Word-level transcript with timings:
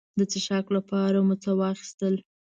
د 0.17 0.19
څښاک 0.31 0.67
لپاره 0.77 1.17
مو 1.27 1.35
څه 1.43 1.51
واخیستل. 1.59 2.15